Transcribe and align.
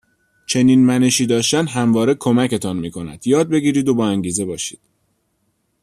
چنین 0.45 0.85
منشی 0.85 1.25
داشتن 1.25 1.67
همواره 1.67 2.13
کمکتان 2.19 2.77
میکند 2.77 3.27
یادگیرید 3.27 3.89
و 3.89 3.93
با 3.95 4.07
انگیزه 4.07 4.45
باشید. 4.45 4.79